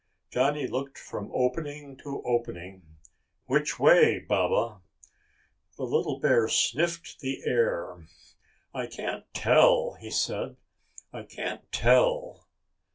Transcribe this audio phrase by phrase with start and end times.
[0.31, 2.81] Johnny looked from opening to opening.
[3.45, 4.81] "Which way, Baba?"
[5.77, 8.07] The little bear sniffed the air.
[8.73, 10.55] "I can't tell," he said.
[11.13, 12.47] "I can't tell."